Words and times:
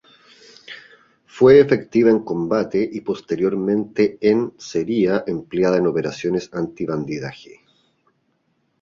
Fue 1.27 1.59
efectiva 1.59 2.09
en 2.09 2.23
combate 2.23 2.89
y 2.91 3.01
posteriormente 3.01 4.17
en 4.21 4.51
sería 4.57 5.23
empleada 5.27 5.77
en 5.77 5.85
operaciones 5.85 6.49
anti-bandidaje. 6.53 7.61